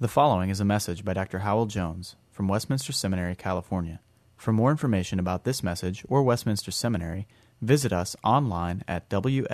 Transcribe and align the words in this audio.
The 0.00 0.08
following 0.08 0.50
is 0.50 0.58
a 0.58 0.64
message 0.64 1.04
by 1.04 1.12
Dr. 1.12 1.38
Hywel 1.38 1.68
Jones 1.68 2.16
from 2.32 2.48
Westminster 2.48 2.90
Seminary, 2.92 3.36
California. 3.36 4.00
For 4.36 4.52
more 4.52 4.72
information 4.72 5.20
about 5.20 5.44
this 5.44 5.62
message 5.62 6.04
or 6.08 6.24
Westminster 6.24 6.72
Seminary, 6.72 7.28
visit 7.62 7.92
us 7.92 8.16
online 8.24 8.82
at 8.88 9.08
wscal.edu 9.08 9.44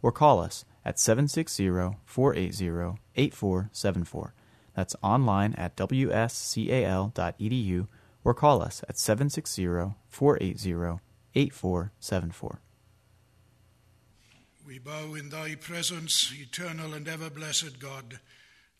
or 0.00 0.10
call 0.10 0.40
us 0.40 0.64
at 0.86 0.98
760 0.98 1.68
480 2.06 2.98
8474. 3.14 4.34
That's 4.74 4.96
online 5.02 5.52
at 5.56 5.76
wscal.edu 5.76 7.08
or 8.24 8.34
call 8.34 8.62
us 8.62 8.82
at 8.88 8.96
760 8.98 9.66
480 10.08 11.00
8474. 11.34 12.60
We 14.66 14.78
bow 14.78 15.12
in 15.12 15.28
thy 15.28 15.56
presence, 15.56 16.32
eternal 16.34 16.94
and 16.94 17.06
ever 17.06 17.28
blessed 17.28 17.78
God, 17.78 18.18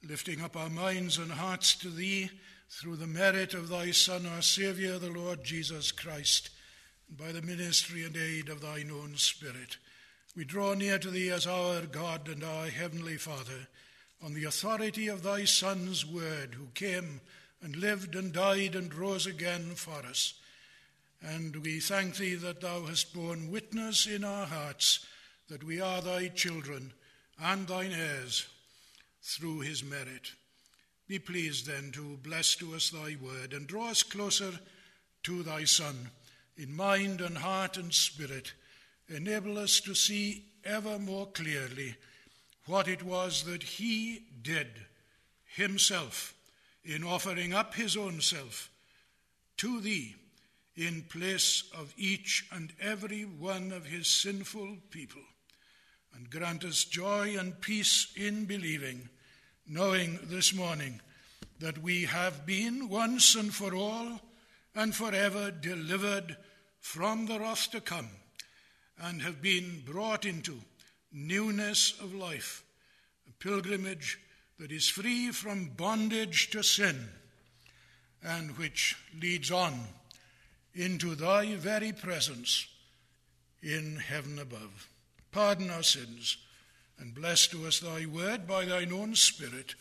lifting 0.03 0.41
up 0.41 0.57
our 0.57 0.71
minds 0.71 1.19
and 1.19 1.31
hearts 1.31 1.75
to 1.77 1.91
thee 1.91 2.31
through 2.71 2.97
the 2.97 3.07
merit 3.07 3.53
of 3.53 3.69
thy 3.69 3.91
Son, 3.91 4.25
our 4.25 4.41
Saviour, 4.41 4.99
the 4.99 5.11
Lord 5.11 5.45
Jesus 5.45 5.93
Christ, 5.93 6.49
and 7.07 7.19
by 7.19 7.33
the 7.33 7.43
ministry 7.43 8.03
and 8.03 8.17
aid 8.17 8.49
of 8.49 8.63
thine 8.63 8.91
own 8.91 9.17
Spirit. 9.17 9.77
We 10.35 10.47
draw 10.47 10.73
near 10.73 10.99
to 10.99 11.11
thee 11.11 11.31
as 11.31 11.47
our 11.47 11.83
God 11.83 12.29
and 12.29 12.43
our 12.43 12.69
Heavenly 12.69 13.19
Father, 13.19 13.69
on 14.23 14.33
the 14.33 14.45
authority 14.45 15.09
of 15.09 15.23
thy 15.23 15.45
Son's 15.45 16.07
word, 16.07 16.55
who 16.55 16.69
came 16.75 17.21
and 17.61 17.77
lived 17.77 18.15
and 18.15 18.33
died 18.33 18.75
and 18.75 18.95
rose 18.95 19.27
again 19.27 19.75
for 19.75 20.07
us. 20.09 20.33
And 21.21 21.57
we 21.57 21.79
thank 21.81 22.17
thee 22.17 22.37
that 22.37 22.63
thou 22.63 22.87
hast 22.87 23.13
borne 23.13 23.51
witness 23.51 24.07
in 24.07 24.25
our 24.25 24.47
hearts 24.47 25.07
that 25.49 25.65
we 25.65 25.81
are 25.81 26.01
thy 26.01 26.29
children 26.29 26.93
and 27.39 27.67
thine 27.67 27.93
heirs 27.93 28.47
through 29.23 29.61
his 29.61 29.85
merit. 29.85 30.33
Be 31.07 31.19
pleased 31.19 31.67
then 31.67 31.91
to 31.93 32.19
bless 32.23 32.55
to 32.57 32.75
us 32.75 32.91
thy 32.91 33.17
word 33.23 33.53
and 33.53 33.67
draw 33.67 33.91
us 33.91 34.03
closer 34.03 34.53
to 35.25 35.43
thy 35.43 35.65
Son 35.65 36.11
in 36.57 36.75
mind 36.75 37.21
and 37.21 37.37
heart 37.37 37.77
and 37.77 37.93
spirit. 37.93 38.53
Enable 39.09 39.59
us 39.59 39.81
to 39.81 39.95
see 39.95 40.45
ever 40.65 40.99
more 40.99 41.27
clearly 41.27 41.95
what 42.67 42.89
it 42.89 43.03
was 43.03 43.45
that 43.45 43.63
he 43.63 44.23
did 44.43 44.69
himself 45.57 46.35
in 46.85 47.05
offering 47.05 47.53
up 47.53 47.75
his 47.75 47.97
own 47.97 48.21
self 48.21 48.71
to 49.59 49.81
thee 49.81 50.15
in 50.77 51.03
place 51.03 51.65
of 51.77 51.93
each 51.97 52.47
and 52.51 52.73
every 52.81 53.23
one 53.23 53.73
of 53.73 53.85
his 53.87 54.09
sinful 54.09 54.77
people 54.91 55.21
and 56.15 56.31
grant 56.31 56.65
us 56.65 56.85
joy 56.85 57.37
and 57.39 57.61
peace 57.61 58.09
in 58.17 58.45
believing, 58.45 59.09
knowing 59.67 60.19
this 60.25 60.55
morning 60.55 61.01
that 61.61 61.79
we 61.79 62.05
have 62.05 62.47
been 62.47 62.89
once 62.89 63.35
and 63.35 63.55
for 63.55 63.75
all 63.75 64.21
and 64.75 64.95
forever 64.95 65.51
delivered 65.51 66.37
from 66.81 67.27
the 67.27 67.39
wrath 67.39 67.71
to 67.71 67.81
come 67.81 68.09
and 68.99 69.23
have 69.23 69.41
been 69.41 69.83
brought 69.87 70.25
into 70.25 70.59
newness 71.13 71.99
of 72.01 72.15
life, 72.15 72.65
a 73.29 73.33
pilgrimage 73.43 74.19
that 74.59 74.71
is 74.71 74.89
free 74.89 75.31
from 75.31 75.71
bondage 75.77 76.51
to 76.51 76.63
sin 76.63 77.09
and 78.23 78.57
which 78.57 78.97
leads 79.21 79.51
on 79.51 79.79
into 80.75 81.15
thy 81.15 81.55
very 81.55 81.93
presence 81.93 82.67
in 83.63 83.97
heaven 83.97 84.39
above. 84.39 84.89
Pardon 85.35 85.69
our 85.69 85.83
sins, 85.83 86.37
and 86.97 87.13
bless 87.13 87.49
to 87.49 87.67
us 87.67 87.81
thy 87.81 88.07
word 88.07 88.47
by 88.47 88.67
thine 88.67 88.93
own 88.93 89.17
Spirit, 89.17 89.75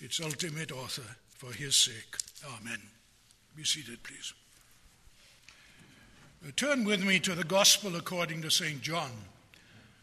its 0.00 0.20
ultimate 0.20 0.72
author, 0.72 1.14
for 1.28 1.52
his 1.52 1.76
sake. 1.76 2.16
Amen. 2.44 2.80
Be 3.54 3.62
seated, 3.62 4.02
please. 4.02 4.34
Uh, 6.44 6.50
turn 6.56 6.84
with 6.84 7.04
me 7.04 7.20
to 7.20 7.36
the 7.36 7.44
Gospel 7.44 7.94
according 7.94 8.42
to 8.42 8.50
St. 8.50 8.82
John 8.82 9.12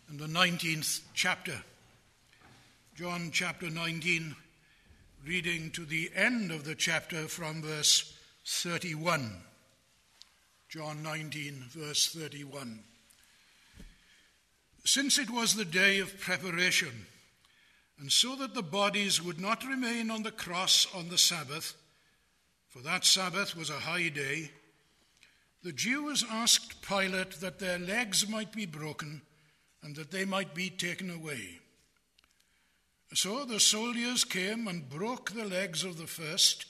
and 0.07 0.17
the 0.17 0.27
19th 0.27 1.01
chapter. 1.13 1.61
John 2.95 3.29
chapter 3.33 3.69
19, 3.69 4.33
reading 5.27 5.69
to 5.71 5.83
the 5.83 6.11
end 6.15 6.49
of 6.49 6.63
the 6.63 6.75
chapter 6.75 7.27
from 7.27 7.61
verse 7.61 8.17
31. 8.45 9.35
John 10.69 11.03
19, 11.03 11.65
verse 11.71 12.07
31. 12.07 12.79
Since 14.85 15.17
it 15.17 15.29
was 15.29 15.55
the 15.55 15.65
day 15.65 15.99
of 15.99 16.19
preparation, 16.19 17.07
and 17.97 18.11
so 18.11 18.35
that 18.35 18.53
the 18.53 18.63
bodies 18.63 19.21
would 19.21 19.39
not 19.39 19.65
remain 19.65 20.11
on 20.11 20.23
the 20.23 20.31
cross 20.31 20.87
on 20.93 21.09
the 21.09 21.17
Sabbath, 21.17 21.75
for 22.69 22.79
that 22.79 23.05
Sabbath 23.05 23.55
was 23.55 23.69
a 23.69 23.79
high 23.79 24.09
day, 24.09 24.51
the 25.63 25.71
Jews 25.71 26.25
asked 26.29 26.81
Pilate 26.81 27.39
that 27.39 27.59
their 27.59 27.79
legs 27.79 28.27
might 28.27 28.51
be 28.51 28.65
broken 28.65 29.21
and 29.81 29.95
that 29.95 30.11
they 30.11 30.25
might 30.25 30.53
be 30.53 30.69
taken 30.69 31.09
away. 31.09 31.59
So 33.13 33.45
the 33.45 33.59
soldiers 33.59 34.23
came 34.23 34.67
and 34.67 34.89
broke 34.89 35.31
the 35.31 35.45
legs 35.45 35.83
of 35.83 35.97
the 35.97 36.07
first 36.07 36.65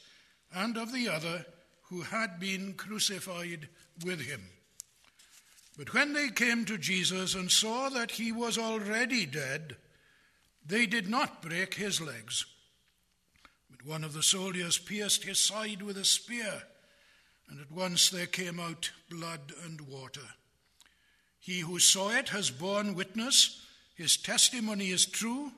and 0.54 0.78
of 0.78 0.92
the 0.92 1.08
other 1.08 1.46
who 1.84 2.02
had 2.02 2.40
been 2.40 2.74
crucified 2.74 3.70
with 4.06 4.22
him. 4.22 4.42
But 5.78 5.94
when 5.94 6.14
they 6.14 6.30
came 6.30 6.66
to 6.66 6.78
Jesus 6.78 7.34
and 7.34 7.50
saw 7.50 7.90
that 7.90 8.12
he 8.12 8.32
was 8.32 8.58
already 8.58 9.26
dead, 9.26 9.76
they 10.66 10.86
did 10.86 11.10
not 11.10 11.42
break 11.42 11.74
his 11.74 12.00
legs. 12.00 12.46
But 13.72 13.86
one 13.86 14.04
of 14.04 14.14
the 14.14 14.24
soldiers 14.24 14.78
pierced 14.78 15.24
his 15.24 15.40
side 15.40 15.82
with 15.82 15.98
a 15.98 16.06
spear, 16.06 16.64
and 17.50 17.60
at 17.60 17.72
once 17.72 18.10
there 18.10 18.28
came 18.28 18.60
out 18.60 18.92
blood 19.10 19.52
and 19.66 19.82
water. 19.82 20.22
He 21.40 21.60
who 21.60 21.80
saw 21.80 22.12
it 22.12 22.30
has 22.30 22.52
borne 22.52 22.94
witness, 22.94 23.66
his 23.96 24.16
testimony 24.16 24.92
is 24.92 25.06
true, 25.06 25.52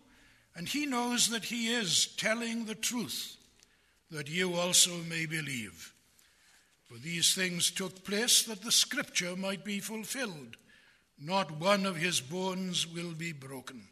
and 0.55 0.67
he 0.67 0.85
knows 0.85 1.27
that 1.27 1.45
he 1.45 1.67
is 1.67 2.07
telling 2.15 2.65
the 2.65 2.75
truth, 2.75 3.35
that 4.09 4.29
you 4.29 4.55
also 4.55 4.97
may 5.09 5.25
believe. 5.25 5.93
For 6.87 6.97
these 6.97 7.33
things 7.33 7.71
took 7.71 8.03
place 8.03 8.43
that 8.43 8.61
the 8.61 8.71
scripture 8.71 9.35
might 9.35 9.65
be 9.65 9.79
fulfilled. 9.79 10.57
Not 11.19 11.59
one 11.59 11.85
of 11.85 11.95
his 11.95 12.21
bones 12.21 12.85
will 12.87 13.13
be 13.13 13.31
broken. 13.31 13.87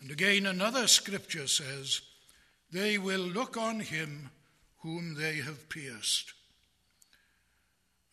And 0.00 0.10
again, 0.10 0.46
another 0.46 0.86
scripture 0.86 1.46
says, 1.46 2.00
They 2.70 2.98
will 2.98 3.20
look 3.20 3.56
on 3.56 3.80
him 3.80 4.30
whom 4.78 5.14
they 5.14 5.36
have 5.36 5.68
pierced. 5.68 6.32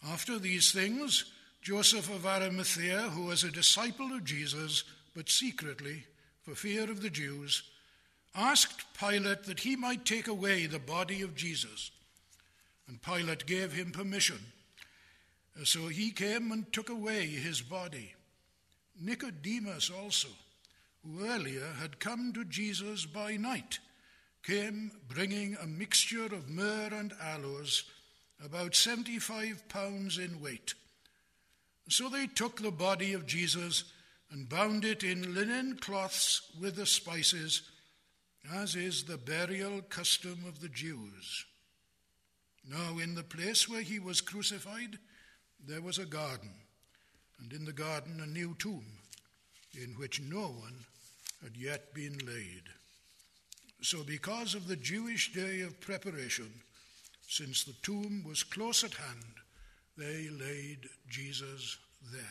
After 0.07 0.39
these 0.39 0.71
things, 0.71 1.25
Joseph 1.61 2.09
of 2.09 2.25
Arimathea, 2.25 3.09
who 3.09 3.23
was 3.23 3.43
a 3.43 3.51
disciple 3.51 4.13
of 4.13 4.23
Jesus, 4.23 4.83
but 5.15 5.29
secretly, 5.29 6.05
for 6.43 6.53
fear 6.53 6.89
of 6.89 7.01
the 7.01 7.09
Jews, 7.09 7.63
asked 8.35 8.85
Pilate 8.99 9.43
that 9.45 9.61
he 9.61 9.75
might 9.75 10.05
take 10.05 10.27
away 10.27 10.65
the 10.65 10.79
body 10.79 11.21
of 11.21 11.35
Jesus. 11.35 11.91
And 12.87 13.01
Pilate 13.01 13.45
gave 13.45 13.73
him 13.73 13.91
permission. 13.91 14.39
So 15.63 15.87
he 15.87 16.11
came 16.11 16.51
and 16.51 16.71
took 16.71 16.89
away 16.89 17.27
his 17.27 17.61
body. 17.61 18.13
Nicodemus 18.99 19.89
also, 19.89 20.29
who 21.03 21.25
earlier 21.25 21.67
had 21.79 21.99
come 21.99 22.33
to 22.33 22.45
Jesus 22.45 23.05
by 23.05 23.37
night, 23.37 23.79
came 24.43 24.91
bringing 25.07 25.57
a 25.61 25.65
mixture 25.65 26.25
of 26.25 26.49
myrrh 26.49 26.93
and 26.93 27.13
aloes, 27.21 27.83
about 28.43 28.75
75 28.75 29.67
pounds 29.69 30.17
in 30.17 30.41
weight. 30.41 30.73
So 31.87 32.09
they 32.09 32.27
took 32.27 32.61
the 32.61 32.71
body 32.71 33.13
of 33.13 33.25
Jesus 33.25 33.85
and 34.31 34.49
bound 34.49 34.83
it 34.83 35.03
in 35.03 35.33
linen 35.33 35.77
cloths 35.77 36.41
with 36.59 36.75
the 36.75 36.85
spices, 36.85 37.61
as 38.53 38.75
is 38.75 39.03
the 39.03 39.17
burial 39.17 39.81
custom 39.81 40.43
of 40.47 40.59
the 40.59 40.69
Jews. 40.69 41.45
Now, 42.69 42.97
in 42.97 43.13
the 43.13 43.23
place 43.23 43.69
where 43.69 43.81
he 43.81 43.99
was 43.99 44.21
crucified, 44.21 44.97
there 45.67 45.81
was 45.81 45.99
a 45.99 46.05
garden, 46.05 46.51
and 47.39 47.53
in 47.53 47.65
the 47.65 47.73
garden 47.73 48.19
a 48.19 48.27
new 48.27 48.55
tomb, 48.57 48.85
in 49.73 49.91
which 49.91 50.21
no 50.21 50.47
one 50.47 50.85
had 51.43 51.55
yet 51.55 51.93
been 51.93 52.17
laid. 52.25 52.63
So, 53.81 54.03
because 54.03 54.55
of 54.55 54.67
the 54.67 54.75
Jewish 54.75 55.31
day 55.31 55.61
of 55.61 55.79
preparation, 55.79 56.51
since 57.27 57.63
the 57.63 57.75
tomb 57.83 58.23
was 58.27 58.43
close 58.43 58.83
at 58.83 58.93
hand, 58.93 59.35
they 59.97 60.29
laid 60.29 60.89
Jesus 61.09 61.77
there. 62.11 62.21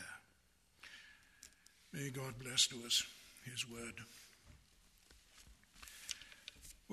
May 1.93 2.11
God 2.11 2.35
bless 2.43 2.67
to 2.69 2.77
us 2.85 3.05
his 3.45 3.69
word. 3.71 3.95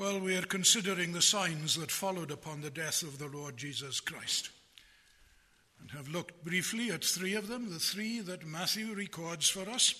Well, 0.02 0.20
we 0.20 0.36
are 0.36 0.42
considering 0.42 1.12
the 1.12 1.22
signs 1.22 1.76
that 1.76 1.92
followed 1.92 2.32
upon 2.32 2.62
the 2.62 2.72
death 2.72 3.04
of 3.04 3.20
the 3.20 3.28
Lord 3.28 3.56
Jesus 3.56 4.00
Christ 4.00 4.50
and 5.80 5.92
have 5.92 6.08
looked 6.08 6.44
briefly 6.44 6.90
at 6.90 7.06
three 7.06 7.36
of 7.36 7.48
them, 7.48 7.70
the 7.70 7.78
three 7.78 8.20
that 8.22 8.44
Matthew 8.44 8.96
records 8.96 9.48
for 9.48 9.70
us. 9.70 9.94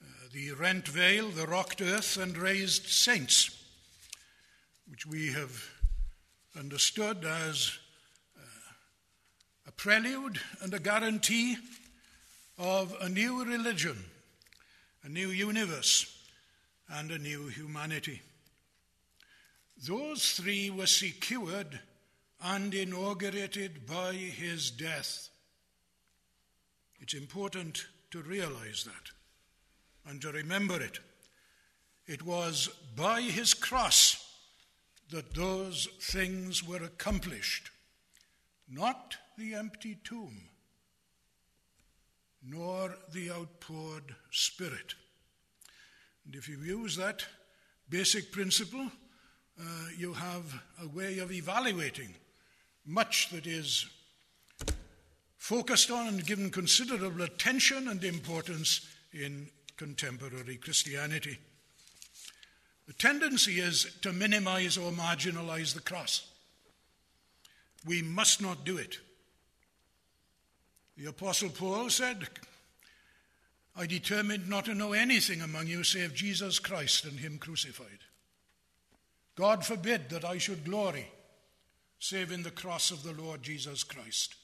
Uh, 0.00 0.28
the 0.32 0.52
rent 0.52 0.86
veil, 0.86 1.30
the 1.30 1.48
rocked 1.48 1.82
earth, 1.82 2.16
and 2.16 2.38
raised 2.38 2.86
saints, 2.86 3.50
which 4.88 5.04
we 5.04 5.32
have 5.32 5.68
understood 6.56 7.24
as 7.24 7.76
uh, 8.38 8.70
a 9.66 9.72
prelude 9.72 10.38
and 10.62 10.72
a 10.72 10.78
guarantee 10.78 11.56
of 12.56 12.94
a 13.00 13.08
new 13.08 13.44
religion, 13.44 13.96
a 15.02 15.08
new 15.08 15.30
universe, 15.30 16.22
and 16.88 17.10
a 17.10 17.18
new 17.18 17.48
humanity. 17.48 18.22
Those 19.76 20.32
three 20.32 20.70
were 20.70 20.86
secured 20.86 21.80
and 22.40 22.72
inaugurated 22.72 23.86
by 23.86 24.12
his 24.12 24.70
death. 24.70 25.28
It's 27.00 27.14
important 27.14 27.86
to 28.10 28.22
realize 28.22 28.84
that 28.84 30.10
and 30.10 30.20
to 30.22 30.32
remember 30.32 30.80
it. 30.80 30.98
It 32.06 32.22
was 32.22 32.68
by 32.94 33.20
his 33.22 33.52
cross 33.52 34.22
that 35.10 35.34
those 35.34 35.88
things 36.00 36.66
were 36.66 36.82
accomplished, 36.82 37.70
not 38.68 39.16
the 39.36 39.54
empty 39.54 39.98
tomb, 40.04 40.48
nor 42.42 42.96
the 43.12 43.30
outpoured 43.30 44.14
Spirit. 44.30 44.94
And 46.24 46.34
if 46.34 46.48
you 46.48 46.58
use 46.58 46.96
that 46.96 47.24
basic 47.88 48.32
principle, 48.32 48.90
uh, 49.60 49.64
you 49.96 50.12
have 50.12 50.44
a 50.82 50.88
way 50.88 51.18
of 51.18 51.32
evaluating 51.32 52.14
much 52.84 53.30
that 53.30 53.46
is 53.46 53.86
focused 55.36 55.90
on 55.90 56.08
and 56.08 56.26
given 56.26 56.50
considerable 56.50 57.22
attention 57.22 57.88
and 57.88 58.02
importance 58.04 58.86
in 59.12 59.48
contemporary 59.76 60.56
Christianity. 60.56 61.38
The 62.86 62.92
tendency 62.92 63.60
is 63.60 63.96
to 64.02 64.12
minimize 64.12 64.78
or 64.78 64.92
marginalize 64.92 65.74
the 65.74 65.80
cross. 65.80 66.30
We 67.86 68.02
must 68.02 68.40
not 68.40 68.64
do 68.64 68.76
it. 68.76 68.98
The 70.96 71.06
Apostle 71.06 71.50
Paul 71.50 71.90
said, 71.90 72.28
I 73.76 73.86
determined 73.86 74.48
not 74.48 74.64
to 74.64 74.74
know 74.74 74.92
anything 74.92 75.42
among 75.42 75.66
you 75.66 75.84
save 75.84 76.14
Jesus 76.14 76.58
Christ 76.58 77.04
and 77.04 77.18
Him 77.18 77.38
crucified. 77.38 77.98
God 79.36 79.64
forbid 79.64 80.08
that 80.08 80.24
I 80.24 80.38
should 80.38 80.64
glory 80.64 81.06
save 81.98 82.32
in 82.32 82.42
the 82.42 82.50
cross 82.50 82.90
of 82.90 83.02
the 83.02 83.12
Lord 83.12 83.42
Jesus 83.42 83.84
Christ, 83.84 84.34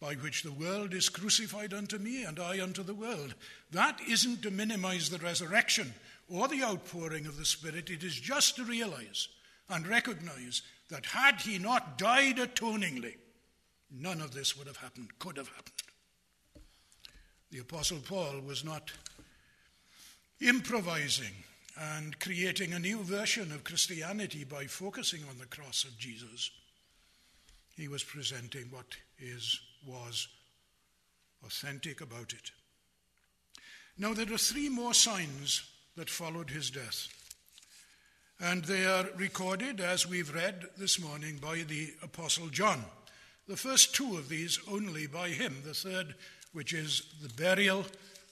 by 0.00 0.14
which 0.14 0.42
the 0.42 0.52
world 0.52 0.94
is 0.94 1.08
crucified 1.08 1.72
unto 1.72 1.98
me 1.98 2.24
and 2.24 2.38
I 2.38 2.62
unto 2.62 2.82
the 2.82 2.94
world. 2.94 3.34
That 3.70 4.00
isn't 4.08 4.42
to 4.42 4.50
minimize 4.50 5.10
the 5.10 5.18
resurrection 5.18 5.94
or 6.28 6.48
the 6.48 6.62
outpouring 6.62 7.26
of 7.26 7.36
the 7.36 7.44
Spirit, 7.44 7.90
it 7.90 8.02
is 8.02 8.14
just 8.14 8.56
to 8.56 8.64
realize 8.64 9.28
and 9.68 9.86
recognize 9.86 10.62
that 10.90 11.06
had 11.06 11.40
he 11.40 11.58
not 11.58 11.98
died 11.98 12.38
atoningly, 12.38 13.16
none 13.90 14.20
of 14.20 14.32
this 14.34 14.56
would 14.56 14.66
have 14.66 14.76
happened, 14.76 15.18
could 15.18 15.36
have 15.36 15.48
happened. 15.48 15.72
The 17.50 17.60
Apostle 17.60 17.98
Paul 17.98 18.40
was 18.46 18.64
not 18.64 18.90
improvising 20.40 21.32
and 21.76 22.18
creating 22.20 22.72
a 22.72 22.78
new 22.78 23.02
version 23.02 23.52
of 23.52 23.64
Christianity 23.64 24.44
by 24.44 24.66
focusing 24.66 25.20
on 25.28 25.38
the 25.38 25.46
cross 25.46 25.84
of 25.84 25.98
Jesus. 25.98 26.50
He 27.76 27.88
was 27.88 28.04
presenting 28.04 28.66
what 28.70 28.96
is 29.18 29.60
was 29.86 30.28
authentic 31.44 32.00
about 32.00 32.32
it. 32.32 32.50
Now 33.98 34.14
there 34.14 34.32
are 34.32 34.38
three 34.38 34.68
more 34.68 34.94
signs 34.94 35.62
that 35.96 36.10
followed 36.10 36.50
his 36.50 36.70
death. 36.70 37.08
And 38.40 38.64
they 38.64 38.84
are 38.84 39.06
recorded, 39.16 39.80
as 39.80 40.08
we've 40.08 40.34
read 40.34 40.66
this 40.76 41.00
morning, 41.00 41.38
by 41.40 41.58
the 41.58 41.92
Apostle 42.02 42.48
John. 42.48 42.84
The 43.46 43.56
first 43.56 43.94
two 43.94 44.16
of 44.16 44.28
these 44.28 44.58
only 44.68 45.06
by 45.06 45.28
him, 45.28 45.58
the 45.64 45.74
third, 45.74 46.14
which 46.52 46.72
is 46.72 47.02
the 47.22 47.28
burial, 47.40 47.84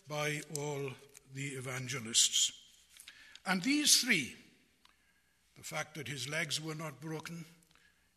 by 0.08 0.40
all 0.58 0.90
the 1.34 1.48
evangelists. 1.48 2.52
And 3.46 3.62
these 3.62 4.00
three, 4.00 4.34
the 5.56 5.64
fact 5.64 5.96
that 5.96 6.08
his 6.08 6.28
legs 6.28 6.60
were 6.60 6.74
not 6.74 7.00
broken, 7.00 7.44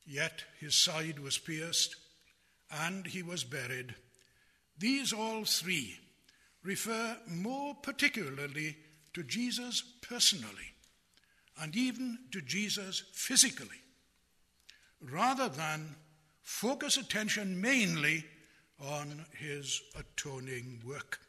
yet 0.06 0.44
his 0.60 0.76
side 0.76 1.20
was 1.20 1.38
pierced, 1.38 1.96
and 2.72 3.08
he 3.08 3.24
was 3.24 3.44
buried, 3.44 3.96
these 4.78 5.14
all 5.14 5.46
three 5.46 5.98
refer 6.64 7.18
more 7.28 7.76
particularly 7.76 8.76
to 9.14 9.24
Jesus 9.24 9.84
personally 10.02 10.74
and 11.62 11.76
even 11.76 12.20
to 12.32 12.42
Jesus 12.42 13.04
physically, 13.14 13.82
rather 15.00 15.48
than 15.48 15.96
focus 16.42 16.98
attention 16.98 17.62
mainly 17.62 18.26
on 18.80 19.26
his 19.40 19.82
atoning 19.98 20.82
work. 20.86 21.20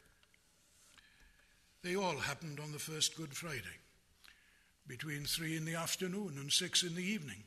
They 1.83 1.95
all 1.95 2.17
happened 2.17 2.59
on 2.59 2.73
the 2.73 2.79
first 2.79 3.15
Good 3.15 3.33
Friday, 3.33 3.63
between 4.87 5.25
three 5.25 5.57
in 5.57 5.65
the 5.65 5.75
afternoon 5.75 6.33
and 6.37 6.51
six 6.51 6.83
in 6.83 6.95
the 6.95 7.03
evening. 7.03 7.43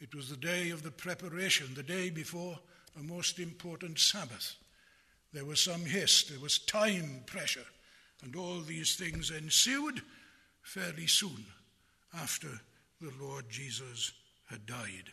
It 0.00 0.14
was 0.14 0.28
the 0.28 0.36
day 0.36 0.70
of 0.70 0.82
the 0.82 0.90
preparation, 0.90 1.74
the 1.74 1.82
day 1.82 2.10
before 2.10 2.58
a 2.98 3.02
most 3.02 3.38
important 3.38 3.98
Sabbath. 3.98 4.54
There 5.32 5.44
was 5.44 5.60
some 5.60 5.84
haste, 5.84 6.30
there 6.30 6.40
was 6.40 6.58
time 6.58 7.22
pressure, 7.26 7.66
and 8.22 8.36
all 8.36 8.60
these 8.60 8.96
things 8.96 9.30
ensued 9.30 10.00
fairly 10.62 11.06
soon 11.06 11.44
after 12.14 12.48
the 13.00 13.12
Lord 13.20 13.48
Jesus 13.48 14.12
had 14.48 14.66
died. 14.66 15.10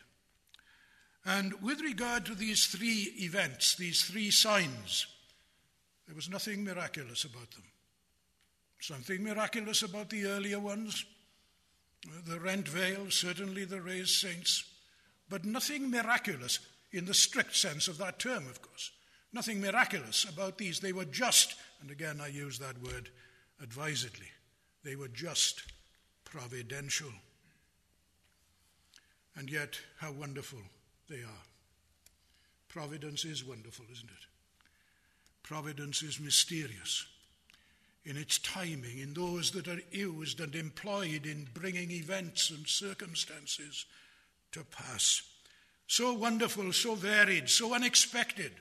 And 1.26 1.62
with 1.62 1.82
regard 1.82 2.26
to 2.26 2.36
these 2.36 2.68
three 2.68 3.14
events, 3.20 3.76
these 3.76 4.04
three 4.04 4.32
signs, 4.32 5.08
there 6.08 6.16
was 6.16 6.30
nothing 6.30 6.64
miraculous 6.64 7.24
about 7.24 7.52
them. 7.52 7.64
Something 8.80 9.24
miraculous 9.24 9.84
about 9.84 10.10
the 10.10 10.26
earlier 10.26 10.60
ones, 10.60 11.06
the 12.26 12.40
rent 12.40 12.68
veil, 12.68 13.10
certainly 13.10 13.66
the 13.66 13.82
raised 13.82 14.20
saints, 14.20 14.64
but 15.30 15.46
nothing 15.46 15.90
miraculous 15.90 16.60
in 16.92 17.06
the 17.06 17.14
strict 17.14 17.56
sense 17.56 17.88
of 17.88 17.98
that 18.00 18.20
term, 18.20 18.48
of 18.48 18.62
course. 18.62 18.92
Nothing 19.34 19.62
miraculous 19.62 20.26
about 20.26 20.58
these. 20.58 20.80
They 20.80 20.94
were 20.94 21.06
just, 21.06 21.56
and 21.82 21.90
again 21.90 22.20
I 22.22 22.28
use 22.28 22.60
that 22.60 22.82
word 22.82 23.10
advisedly, 23.62 24.28
they 24.84 24.96
were 24.96 25.08
just 25.08 25.64
providential. 26.26 27.12
And 29.36 29.50
yet, 29.50 29.80
how 30.00 30.12
wonderful 30.12 30.60
they 31.10 31.22
are. 31.22 31.44
Providence 32.68 33.24
is 33.24 33.46
wonderful, 33.46 33.86
isn't 33.92 34.10
it? 34.10 34.26
Providence 35.44 36.02
is 36.02 36.20
mysterious 36.20 37.06
in 38.06 38.18
its 38.18 38.40
timing, 38.40 39.00
in 39.00 39.14
those 39.14 39.52
that 39.52 39.68
are 39.68 39.82
used 39.92 40.40
and 40.40 40.56
employed 40.56 41.26
in 41.26 41.48
bringing 41.54 41.92
events 41.92 42.50
and 42.50 42.68
circumstances 42.68 43.86
to 44.52 44.64
pass. 44.64 45.22
So 45.88 46.14
wonderful, 46.14 46.74
so 46.74 46.96
varied, 46.96 47.50
so 47.50 47.74
unexpected 47.74 48.52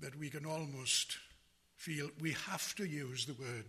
that 0.00 0.18
we 0.18 0.28
can 0.28 0.44
almost 0.44 1.18
feel 1.76 2.10
we 2.20 2.32
have 2.32 2.74
to 2.74 2.84
use 2.84 3.24
the 3.24 3.34
word 3.34 3.64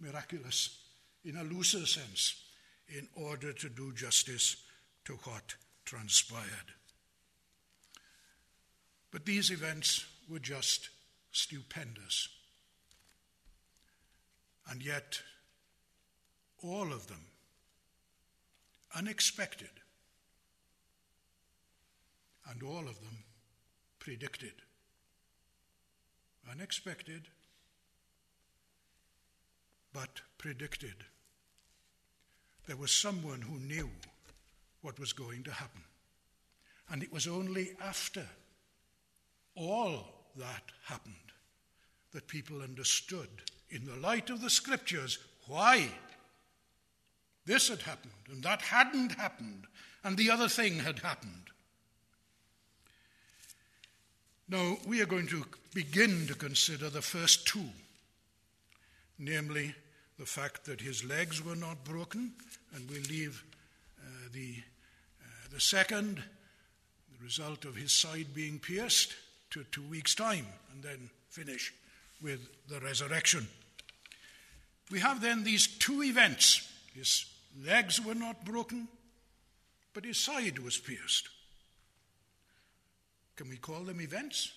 miraculous 0.00 0.78
in 1.24 1.36
a 1.36 1.42
looser 1.42 1.86
sense 1.86 2.42
in 2.88 3.08
order 3.14 3.52
to 3.52 3.68
do 3.68 3.92
justice 3.92 4.56
to 5.04 5.14
what 5.24 5.54
transpired. 5.84 6.72
But 9.10 9.24
these 9.24 9.50
events 9.50 10.04
were 10.28 10.38
just 10.38 10.90
stupendous. 11.32 12.28
And 14.68 14.84
yet, 14.84 15.20
all 16.62 16.92
of 16.92 17.06
them 17.06 17.24
unexpected, 18.96 19.70
and 22.50 22.62
all 22.62 22.80
of 22.88 23.00
them 23.00 23.24
predicted. 23.98 24.54
Unexpected, 26.50 27.22
but 29.92 30.20
predicted. 30.38 30.94
There 32.66 32.76
was 32.76 32.90
someone 32.90 33.42
who 33.42 33.58
knew 33.58 33.90
what 34.82 34.98
was 34.98 35.12
going 35.12 35.42
to 35.44 35.52
happen. 35.52 35.82
And 36.90 37.02
it 37.02 37.12
was 37.12 37.26
only 37.26 37.70
after 37.82 38.24
all 39.56 40.04
that 40.36 40.62
happened 40.84 41.14
that 42.12 42.28
people 42.28 42.62
understood, 42.62 43.28
in 43.70 43.84
the 43.84 43.96
light 43.96 44.30
of 44.30 44.40
the 44.40 44.50
scriptures, 44.50 45.18
why 45.46 45.88
this 47.44 47.68
had 47.68 47.82
happened 47.82 48.12
and 48.30 48.42
that 48.42 48.62
hadn't 48.62 49.12
happened 49.12 49.66
and 50.02 50.16
the 50.16 50.30
other 50.30 50.48
thing 50.48 50.78
had 50.78 50.98
happened. 51.00 51.50
Now, 54.48 54.78
we 54.86 55.02
are 55.02 55.06
going 55.06 55.26
to 55.28 55.44
begin 55.74 56.26
to 56.28 56.34
consider 56.34 56.88
the 56.88 57.02
first 57.02 57.46
two 57.46 57.70
namely 59.18 59.74
the 60.18 60.26
fact 60.26 60.64
that 60.64 60.80
his 60.80 61.04
legs 61.04 61.44
were 61.44 61.56
not 61.56 61.84
broken, 61.84 62.32
and 62.74 62.88
we 62.90 63.00
leave 63.00 63.44
uh, 64.00 64.08
the, 64.32 64.54
uh, 65.22 65.48
the 65.52 65.60
second, 65.60 66.16
the 66.16 67.24
result 67.24 67.64
of 67.64 67.76
his 67.76 67.92
side 67.92 68.34
being 68.34 68.58
pierced, 68.58 69.14
to 69.50 69.64
two 69.64 69.82
weeks' 69.82 70.14
time, 70.14 70.46
and 70.72 70.82
then 70.82 71.08
finish 71.28 71.72
with 72.22 72.40
the 72.68 72.80
resurrection. 72.80 73.46
We 74.90 75.00
have 75.00 75.20
then 75.20 75.44
these 75.44 75.66
two 75.66 76.02
events. 76.02 76.68
His 76.94 77.26
legs 77.64 78.00
were 78.00 78.14
not 78.14 78.44
broken, 78.44 78.88
but 79.94 80.04
his 80.04 80.18
side 80.18 80.58
was 80.58 80.78
pierced. 80.78 81.28
Can 83.36 83.50
we 83.50 83.56
call 83.56 83.80
them 83.80 84.00
events? 84.00 84.52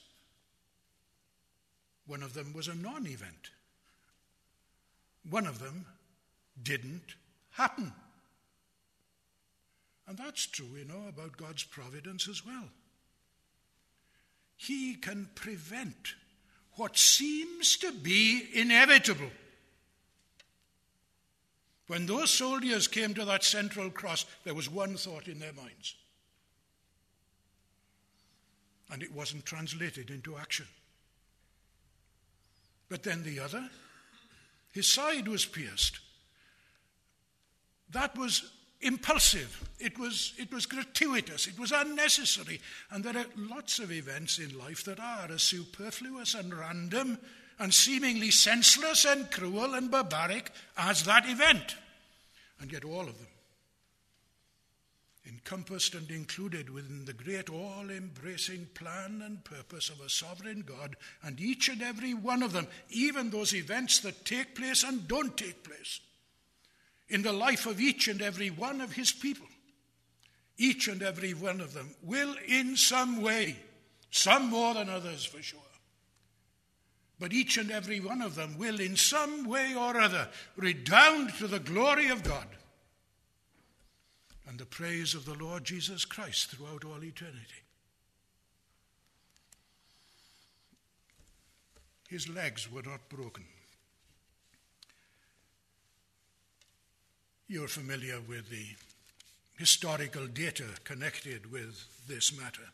One 2.08 2.24
of 2.24 2.34
them 2.34 2.54
was 2.54 2.68
a 2.68 2.76
non 2.76 3.06
event. 3.08 3.52
One 5.30 5.46
of 5.46 5.60
them 5.60 5.86
didn't 6.62 7.16
happen. 7.52 7.94
And 10.08 10.18
that's 10.18 10.48
true, 10.48 10.70
you 10.76 10.86
know, 10.86 11.08
about 11.08 11.38
God's 11.38 11.64
providence 11.64 12.28
as 12.28 12.44
well. 12.44 12.70
He 14.58 14.96
can 14.96 15.30
prevent 15.36 16.16
what 16.80 16.98
seems 16.98 17.78
to 17.78 17.92
be 17.92 18.48
inevitable. 18.54 19.30
When 21.88 22.06
those 22.06 22.32
soldiers 22.32 22.88
came 22.88 23.14
to 23.16 23.26
that 23.26 23.44
central 23.44 23.90
cross, 23.90 24.26
there 24.46 24.54
was 24.54 24.70
one 24.70 24.96
thought 24.96 25.28
in 25.28 25.40
their 25.40 25.54
minds. 25.54 25.96
And 28.92 29.04
it 29.04 29.12
wasn't 29.12 29.46
translated 29.46 30.10
into 30.10 30.38
action. 30.38 30.68
But 32.88 33.04
then 33.04 33.24
the 33.24 33.40
other, 33.40 33.70
his 34.72 34.92
side 34.92 35.28
was 35.28 35.46
pierced. 35.46 36.00
That 37.92 38.18
was 38.18 38.50
impulsive, 38.82 39.70
it 39.80 39.98
was, 39.98 40.34
it 40.38 40.54
was 40.54 40.66
gratuitous, 40.66 41.48
it 41.48 41.60
was 41.60 41.72
unnecessary. 41.72 42.62
And 42.92 43.04
there 43.04 43.18
are 43.18 43.26
lots 43.36 43.80
of 43.80 43.92
events 43.92 44.40
in 44.40 44.58
life 44.58 44.84
that 44.86 45.00
are 45.00 45.32
as 45.32 45.44
superfluous 45.44 46.34
and 46.34 46.54
random 46.54 47.18
and 47.60 47.74
seemingly 47.74 48.32
senseless 48.32 49.06
and 49.06 49.30
cruel 49.30 49.74
and 49.74 49.92
barbaric 49.92 50.52
as 50.78 51.04
that 51.04 51.28
event. 51.28 51.76
And 52.62 52.72
yet, 52.72 52.86
all 52.86 53.02
of 53.02 53.18
them 53.18 53.28
encompassed 55.30 55.94
and 55.96 56.10
included 56.10 56.70
within 56.70 57.06
the 57.06 57.14
great 57.14 57.50
all 57.50 57.90
embracing 57.90 58.68
plan 58.74 59.22
and 59.24 59.44
purpose 59.44 59.90
of 59.90 60.02
a 60.02 60.10
sovereign 60.10 60.64
God, 60.66 60.96
and 61.24 61.40
each 61.40 61.70
and 61.70 61.82
every 61.82 62.14
one 62.14 62.44
of 62.44 62.54
them, 62.54 62.68
even 62.90 63.30
those 63.30 63.54
events 63.54 64.00
that 64.00 64.26
take 64.26 64.56
place 64.56 64.84
and 64.84 65.08
don't 65.08 65.38
take 65.38 65.64
place, 65.64 66.00
in 67.10 67.22
the 67.22 67.34
life 67.34 67.66
of 67.66 67.82
each 67.82 68.08
and 68.08 68.22
every 68.22 68.50
one 68.50 68.82
of 68.82 68.94
his 68.94 69.12
people, 69.12 69.48
each 70.58 70.88
and 70.88 71.02
every 71.02 71.34
one 71.34 71.62
of 71.62 71.74
them 71.74 71.90
will 72.04 72.36
in 72.48 72.76
some 72.76 73.22
way, 73.22 73.56
some 74.12 74.50
more 74.50 74.74
than 74.74 74.90
others 74.90 75.26
for 75.26 75.42
sure, 75.42 75.60
but 77.20 77.34
each 77.34 77.58
and 77.58 77.72
every 77.72 78.00
one 78.00 78.22
of 78.22 78.36
them 78.36 78.58
will 78.58 78.80
in 78.80 78.96
some 78.96 79.48
way 79.48 79.74
or 79.76 80.00
other 80.00 80.30
redound 80.56 81.34
to 81.36 81.48
the 81.48 81.60
glory 81.60 82.10
of 82.10 82.24
God 82.24 82.48
and 84.48 84.58
the 84.58 84.66
praise 84.66 85.14
of 85.14 85.26
the 85.26 85.34
Lord 85.34 85.64
Jesus 85.64 86.06
Christ 86.06 86.52
throughout 86.52 86.86
all 86.86 87.04
eternity. 87.04 87.64
His 92.08 92.28
legs 92.28 92.72
were 92.72 92.82
not 92.82 93.08
broken. 93.10 93.46
You're 97.52 97.68
familiar 97.68 98.20
with 98.30 98.48
the 98.52 98.68
historical 99.58 100.28
data 100.28 100.66
connected 100.84 101.52
with 101.52 101.84
this 102.08 102.38
matter. 102.38 102.70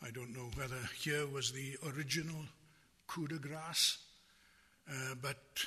I 0.00 0.12
don't 0.12 0.32
know 0.32 0.50
whether 0.54 0.78
here 1.00 1.26
was 1.26 1.50
the 1.50 1.76
original 1.88 2.44
coup 3.08 3.26
de 3.26 3.38
grace, 3.38 3.98
uh, 4.88 5.16
but 5.20 5.64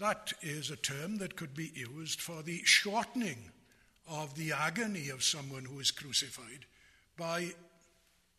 that 0.00 0.32
is 0.42 0.72
a 0.72 0.76
term 0.76 1.18
that 1.18 1.36
could 1.36 1.54
be 1.54 1.70
used 1.76 2.20
for 2.20 2.42
the 2.42 2.60
shortening 2.64 3.38
of 4.08 4.34
the 4.34 4.50
agony 4.50 5.10
of 5.10 5.22
someone 5.22 5.64
who 5.64 5.78
is 5.78 5.92
crucified 5.92 6.66
by 7.16 7.50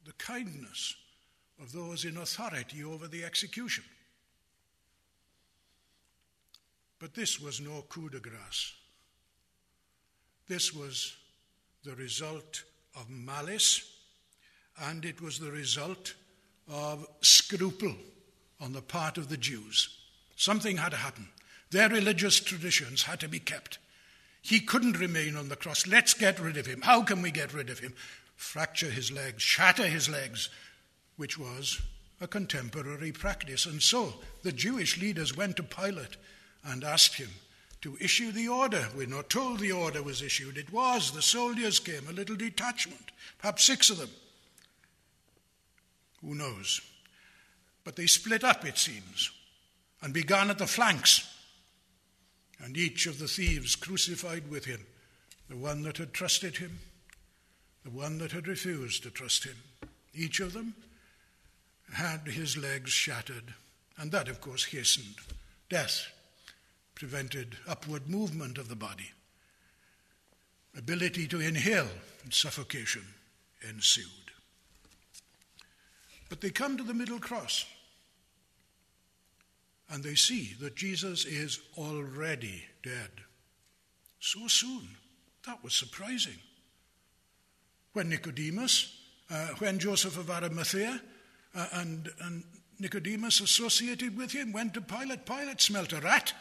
the 0.04 0.14
kindness 0.18 0.94
of 1.62 1.72
those 1.72 2.04
in 2.04 2.18
authority 2.18 2.84
over 2.84 3.08
the 3.08 3.24
execution. 3.24 3.86
But 7.00 7.14
this 7.14 7.40
was 7.40 7.62
no 7.62 7.84
coup 7.88 8.10
de 8.10 8.20
grace. 8.20 8.74
This 10.48 10.74
was 10.74 11.16
the 11.84 11.96
result 11.96 12.64
of 12.96 13.10
malice, 13.10 13.90
and 14.82 15.06
it 15.06 15.22
was 15.22 15.40
the 15.40 15.52
result 15.52 16.14
of 16.68 17.08
scruple 17.22 17.96
on 18.60 18.74
the 18.74 18.82
part 18.82 19.18
of 19.18 19.30
the 19.30 19.38
Jews. 19.38 19.98
Something 20.36 20.78
had 20.78 20.90
to 20.90 20.98
happen. 20.98 21.30
Their 21.72 21.90
religious 21.90 22.40
traditions 22.40 23.04
had 23.04 23.20
to 23.22 23.30
be 23.30 23.40
kept. 23.40 23.78
He 24.42 24.60
couldn't 24.60 25.00
remain 25.00 25.36
on 25.36 25.50
the 25.50 25.56
cross. 25.56 25.86
Let's 25.86 26.14
get 26.14 26.40
rid 26.40 26.58
of 26.58 26.66
him. 26.66 26.82
How 26.82 27.04
can 27.04 27.22
we 27.22 27.32
get 27.32 27.54
rid 27.54 27.70
of 27.70 27.80
him? 27.80 27.94
Fracture 28.36 28.90
his 28.90 29.12
legs, 29.12 29.44
shatter 29.44 29.86
his 29.86 30.10
legs, 30.10 30.50
which 31.18 31.38
was 31.38 31.82
a 32.22 32.28
contemporary 32.28 33.12
practice. 33.12 33.66
And 33.66 33.82
so 33.82 34.16
the 34.44 34.52
Jewish 34.52 35.00
leaders 35.00 35.36
went 35.36 35.58
to 35.58 35.64
Pilate 35.64 36.18
and 36.64 36.84
asked 36.84 37.16
him 37.16 37.30
to 37.82 37.98
issue 38.00 38.32
the 38.32 38.48
order. 38.48 38.88
We're 38.96 39.08
not 39.08 39.30
told 39.30 39.60
the 39.60 39.72
order 39.72 40.04
was 40.04 40.22
issued. 40.22 40.58
It 40.58 40.72
was. 40.72 41.12
The 41.12 41.22
soldiers 41.22 41.80
came, 41.80 42.08
a 42.08 42.14
little 42.14 42.36
detachment, 42.36 43.12
perhaps 43.38 43.64
six 43.64 43.90
of 43.90 43.98
them. 43.98 44.10
Who 46.22 46.36
knows? 46.36 46.82
But 47.84 47.96
they 47.96 48.08
split 48.08 48.44
up, 48.44 48.66
it 48.66 48.78
seems, 48.78 49.32
and 50.02 50.14
began 50.14 50.50
at 50.50 50.58
the 50.58 50.68
flanks 50.68 51.26
and 52.62 52.76
each 52.76 53.06
of 53.06 53.20
the 53.20 53.28
thieves 53.28 53.76
crucified 53.76 54.50
with 54.50 54.66
him 54.66 54.86
the 55.50 55.58
one 55.58 55.82
that 55.82 55.98
had 55.98 56.14
trusted 56.14 56.58
him, 56.58 56.78
the 57.84 57.90
one 57.90 58.20
that 58.20 58.32
had 58.32 58.48
refused 58.48 59.02
to 59.02 59.10
trust 59.10 59.46
him. 59.46 59.56
Each 60.14 60.40
of 60.40 60.54
them 60.54 60.76
had 61.94 62.28
his 62.28 62.56
legs 62.56 62.92
shattered, 62.92 63.56
and 63.98 64.12
that, 64.12 64.28
of 64.28 64.42
course, 64.42 64.66
hastened 64.66 65.16
death, 65.68 66.06
prevented 67.00 67.56
upward 67.66 68.10
movement 68.10 68.58
of 68.58 68.68
the 68.68 68.76
body. 68.76 69.10
Ability 70.78 71.28
to 71.28 71.40
inhale 71.40 71.88
suffocation 72.30 73.04
ensued. 73.68 74.06
But 76.28 76.42
they 76.42 76.50
come 76.52 76.78
to 76.78 76.84
the 76.84 76.94
middle 76.94 77.18
cross 77.18 77.66
and 79.90 80.04
they 80.04 80.14
see 80.14 80.54
that 80.60 80.76
Jesus 80.76 81.26
is 81.26 81.60
already 81.78 82.66
dead. 82.84 83.10
So 84.20 84.48
soon. 84.48 84.90
That 85.48 85.64
was 85.64 85.74
surprising. 85.74 86.38
When 87.94 88.10
Nicodemus, 88.10 88.94
uh, 89.32 89.48
when 89.60 89.80
Joseph 89.80 90.18
of 90.18 90.30
Arimathea 90.30 91.02
uh, 91.56 91.68
and, 91.74 92.10
and 92.22 92.44
Nicodemus 92.78 93.40
associated 93.40 94.18
with 94.18 94.34
him 94.34 94.52
went 94.52 94.74
to 94.74 94.82
Pilate, 94.82 95.26
Pilate 95.26 95.62
smelt 95.62 95.94
a 95.94 96.02
rat. 96.02 96.34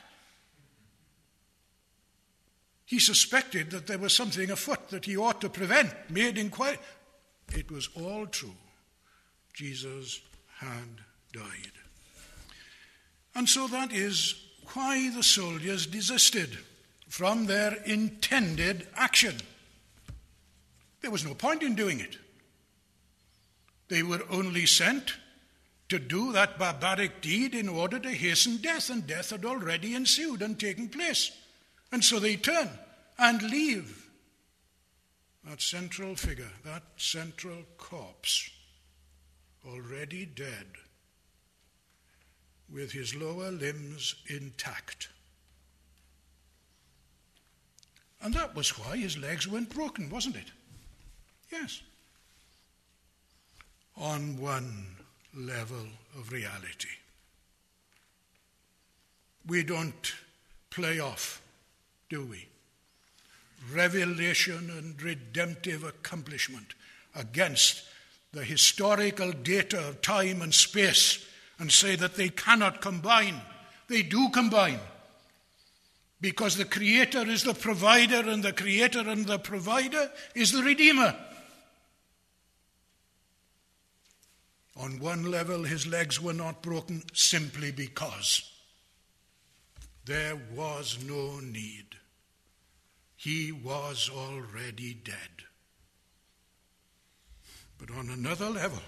He 2.89 3.01
suspected 3.01 3.71
that 3.73 3.87
there 3.87 3.99
was 3.99 4.15
something 4.15 4.51
afoot 4.51 4.89
that 4.89 5.05
he 5.05 5.15
ought 5.15 5.43
to 5.43 5.51
prevent, 5.51 5.93
made 6.09 6.39
inquiry. 6.39 6.79
It 7.55 7.71
was 7.71 7.91
all 7.95 8.25
true. 8.25 8.55
Jesus 9.53 10.23
had 10.57 10.89
died. 11.31 11.73
And 13.35 13.47
so 13.47 13.67
that 13.67 13.93
is 13.93 14.43
why 14.73 15.11
the 15.11 15.23
soldiers 15.23 15.87
desisted 15.87 16.57
from 17.11 17.45
their 17.45 17.75
intended 17.85 18.89
action. 18.97 19.37
There 21.03 21.11
was 21.11 21.27
no 21.27 21.35
point 21.35 21.63
in 21.63 21.75
doing 21.75 22.01
it. 22.01 22.17
They 23.89 24.03
were 24.03 24.23
only 24.31 24.65
sent 24.65 25.13
to 25.91 25.99
do 25.99 26.33
that 26.33 26.59
barbaric 26.59 27.21
deed 27.21 27.55
in 27.55 27.69
order 27.69 27.99
to 27.99 28.11
hasten 28.13 28.57
death, 28.57 28.89
and 28.89 29.07
death 29.07 29.29
had 29.29 29.45
already 29.45 29.95
ensued 29.95 30.41
and 30.41 30.59
taken 30.59 30.89
place. 30.89 31.33
And 31.91 32.05
so 32.05 32.19
they 32.19 32.37
turn 32.37 32.69
and 33.19 33.43
leave 33.43 34.09
that 35.45 35.61
central 35.63 36.15
figure, 36.15 36.51
that 36.65 36.83
central 36.97 37.65
corpse, 37.79 38.51
already 39.67 40.27
dead 40.27 40.67
with 42.73 42.93
his 42.93 43.15
lower 43.15 43.51
limbs 43.51 44.15
intact. 44.27 45.09
And 48.23 48.35
that 48.35 48.55
was 48.55 48.79
why 48.79 48.97
his 48.97 49.17
legs 49.17 49.49
weren't 49.49 49.75
broken, 49.75 50.11
wasn't 50.11 50.37
it? 50.37 50.51
Yes. 51.51 51.81
On 53.97 54.39
one 54.39 54.97
level 55.35 55.87
of 56.17 56.33
reality. 56.33 56.89
we 59.49 59.65
don't 59.65 60.13
play 60.71 61.01
off, 61.01 61.41
do 62.09 62.25
we? 62.25 62.49
Revelation 63.73 64.71
and 64.71 65.01
redemptive 65.03 65.85
accomplishment 65.85 66.75
against 67.15 67.83
the 68.33 68.45
historical 68.45 69.33
data 69.33 69.89
of 69.89 70.03
time 70.03 70.43
and 70.43 70.55
space 70.55 71.27
and 71.59 71.73
say 71.73 71.97
that 71.97 72.15
they 72.15 72.29
cannot 72.29 72.81
combine. 72.81 73.41
They 73.89 74.03
do 74.03 74.29
combine. 74.31 74.81
Because 76.21 76.57
the 76.57 76.65
Creator 76.65 77.29
is 77.29 77.45
the 77.45 77.55
provider, 77.55 78.29
and 78.29 78.43
the 78.43 78.53
Creator 78.53 79.09
and 79.09 79.27
the 79.27 79.39
provider 79.39 80.11
is 80.35 80.51
the 80.51 80.63
Redeemer. 80.63 81.15
On 84.77 84.99
one 85.01 85.31
level, 85.31 85.65
his 85.65 85.87
legs 85.87 86.21
were 86.21 86.33
not 86.33 86.63
broken 86.63 87.03
simply 87.13 87.71
because 87.71 88.51
there 90.05 90.37
was 90.55 90.99
no 91.07 91.41
need. 91.41 91.98
He 93.19 93.53
was 93.53 94.09
already 94.11 94.95
dead. 94.95 95.45
But 97.77 97.91
on 97.91 98.09
another 98.09 98.49
level, 98.49 98.81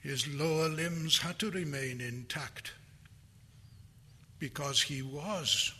his 0.00 0.26
lower 0.26 0.68
limbs 0.68 1.18
had 1.18 1.38
to 1.38 1.50
remain 1.50 2.00
intact 2.00 2.72
because 4.40 4.82
he 4.82 5.02
was 5.02 5.72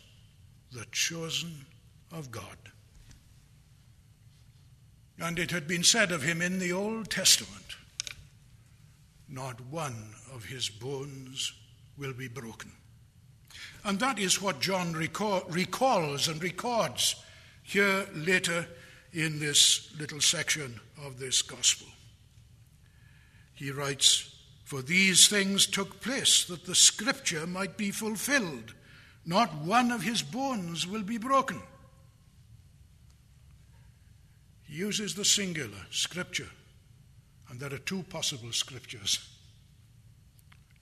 the 0.71 0.85
chosen 0.91 1.65
of 2.13 2.31
God. 2.31 2.57
And 5.19 5.37
it 5.37 5.51
had 5.51 5.67
been 5.67 5.83
said 5.83 6.11
of 6.11 6.23
him 6.23 6.41
in 6.41 6.59
the 6.59 6.71
Old 6.71 7.09
Testament 7.09 7.75
not 9.29 9.59
one 9.69 10.15
of 10.33 10.45
his 10.45 10.69
bones 10.69 11.53
will 11.97 12.13
be 12.13 12.27
broken. 12.27 12.71
And 13.83 13.99
that 13.99 14.19
is 14.19 14.41
what 14.41 14.59
John 14.59 14.93
recall, 14.93 15.43
recalls 15.49 16.27
and 16.27 16.41
records 16.43 17.15
here 17.63 18.05
later 18.13 18.67
in 19.13 19.39
this 19.39 19.93
little 19.99 20.21
section 20.21 20.79
of 21.03 21.19
this 21.19 21.41
gospel. 21.41 21.87
He 23.53 23.71
writes, 23.71 24.35
For 24.65 24.81
these 24.81 25.27
things 25.27 25.65
took 25.65 26.01
place 26.01 26.45
that 26.45 26.65
the 26.65 26.75
scripture 26.75 27.47
might 27.47 27.77
be 27.77 27.91
fulfilled. 27.91 28.73
Not 29.25 29.55
one 29.55 29.91
of 29.91 30.03
his 30.03 30.21
bones 30.21 30.85
will 30.85 31.03
be 31.03 31.17
broken. 31.17 31.61
He 34.63 34.75
uses 34.75 35.15
the 35.15 35.25
singular, 35.25 35.85
scripture, 35.89 36.49
and 37.49 37.59
there 37.59 37.73
are 37.73 37.79
two 37.79 38.03
possible 38.03 38.51
scriptures, 38.51 39.27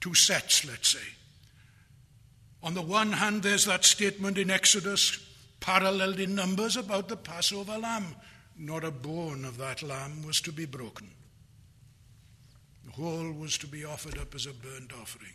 two 0.00 0.14
sets, 0.14 0.64
let's 0.64 0.88
say. 0.88 1.06
On 2.66 2.74
the 2.74 2.82
one 2.82 3.12
hand, 3.12 3.44
there's 3.44 3.66
that 3.66 3.84
statement 3.84 4.36
in 4.36 4.50
Exodus, 4.50 5.24
paralleled 5.60 6.18
in 6.18 6.34
Numbers, 6.34 6.76
about 6.76 7.06
the 7.06 7.16
Passover 7.16 7.78
lamb. 7.78 8.16
Not 8.58 8.82
a 8.82 8.90
bone 8.90 9.44
of 9.44 9.56
that 9.58 9.84
lamb 9.84 10.24
was 10.26 10.40
to 10.40 10.50
be 10.50 10.66
broken. 10.66 11.08
The 12.84 12.90
whole 12.90 13.30
was 13.30 13.56
to 13.58 13.68
be 13.68 13.84
offered 13.84 14.18
up 14.18 14.34
as 14.34 14.46
a 14.46 14.52
burnt 14.52 14.90
offering 15.00 15.34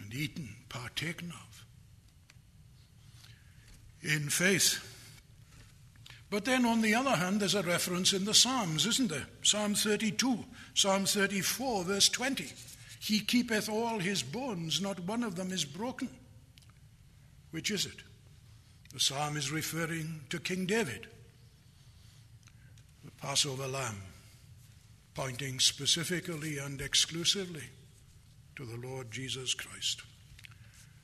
and 0.00 0.14
eaten, 0.14 0.50
partaken 0.68 1.32
of. 1.32 1.64
In 4.02 4.28
faith, 4.28 4.78
but 6.30 6.44
then, 6.44 6.64
on 6.64 6.80
the 6.80 6.94
other 6.94 7.16
hand, 7.16 7.40
there's 7.40 7.56
a 7.56 7.62
reference 7.64 8.12
in 8.12 8.24
the 8.24 8.34
Psalms, 8.34 8.86
isn't 8.86 9.10
there? 9.10 9.26
Psalm 9.42 9.74
32, 9.74 10.44
Psalm 10.74 11.06
34, 11.06 11.82
verse 11.82 12.08
20. 12.08 12.52
He 13.06 13.20
keepeth 13.20 13.68
all 13.68 14.00
his 14.00 14.24
bones, 14.24 14.80
not 14.80 14.98
one 14.98 15.22
of 15.22 15.36
them 15.36 15.52
is 15.52 15.64
broken. 15.64 16.08
Which 17.52 17.70
is 17.70 17.86
it? 17.86 18.02
The 18.92 18.98
psalm 18.98 19.36
is 19.36 19.52
referring 19.52 20.22
to 20.30 20.40
King 20.40 20.66
David, 20.66 21.06
the 23.04 23.12
Passover 23.12 23.68
lamb, 23.68 24.02
pointing 25.14 25.60
specifically 25.60 26.58
and 26.58 26.80
exclusively 26.80 27.62
to 28.56 28.64
the 28.64 28.84
Lord 28.84 29.12
Jesus 29.12 29.54
Christ. 29.54 30.02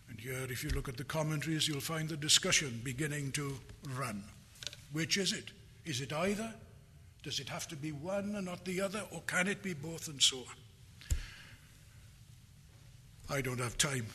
And 0.08 0.18
here, 0.18 0.46
if 0.50 0.64
you 0.64 0.70
look 0.70 0.88
at 0.88 0.96
the 0.96 1.04
commentaries, 1.04 1.68
you'll 1.68 1.80
find 1.80 2.08
the 2.08 2.16
discussion 2.16 2.80
beginning 2.82 3.30
to 3.32 3.56
run. 3.96 4.24
Which 4.90 5.18
is 5.18 5.32
it? 5.32 5.52
Is 5.84 6.00
it 6.00 6.12
either? 6.12 6.52
Does 7.22 7.38
it 7.38 7.48
have 7.48 7.68
to 7.68 7.76
be 7.76 7.92
one 7.92 8.34
and 8.34 8.46
not 8.46 8.64
the 8.64 8.80
other, 8.80 9.04
or 9.12 9.22
can 9.28 9.46
it 9.46 9.62
be 9.62 9.74
both 9.74 10.08
and 10.08 10.20
so 10.20 10.38
on? 10.38 10.56
I 13.30 13.40
don't 13.40 13.60
have 13.60 13.78
time 13.78 14.06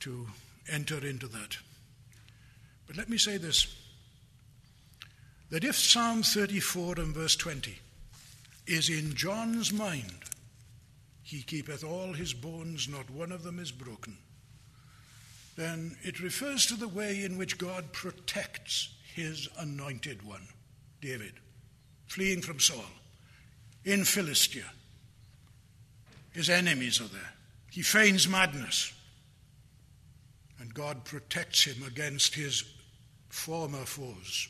to 0.00 0.26
enter 0.70 1.06
into 1.06 1.26
that. 1.28 1.58
But 2.86 2.96
let 2.96 3.08
me 3.08 3.18
say 3.18 3.36
this 3.36 3.66
that 5.50 5.64
if 5.64 5.76
Psalm 5.76 6.22
34 6.22 6.94
and 6.96 7.14
verse 7.14 7.36
20 7.36 7.78
is 8.66 8.88
in 8.88 9.14
John's 9.14 9.70
mind, 9.70 10.24
he 11.22 11.42
keepeth 11.42 11.84
all 11.84 12.14
his 12.14 12.32
bones, 12.32 12.88
not 12.88 13.10
one 13.10 13.32
of 13.32 13.42
them 13.42 13.58
is 13.58 13.70
broken, 13.70 14.16
then 15.56 15.96
it 16.02 16.20
refers 16.20 16.64
to 16.66 16.74
the 16.74 16.88
way 16.88 17.22
in 17.22 17.36
which 17.36 17.58
God 17.58 17.92
protects 17.92 18.94
his 19.14 19.48
anointed 19.58 20.22
one, 20.22 20.48
David, 21.00 21.34
fleeing 22.06 22.40
from 22.40 22.58
Saul 22.58 22.84
in 23.84 24.04
Philistia. 24.04 24.64
His 26.32 26.48
enemies 26.48 27.00
are 27.00 27.08
there. 27.08 27.32
He 27.72 27.80
feigns 27.80 28.28
madness. 28.28 28.92
And 30.60 30.74
God 30.74 31.04
protects 31.04 31.64
him 31.64 31.82
against 31.86 32.34
his 32.34 32.64
former 33.30 33.86
foes 33.86 34.46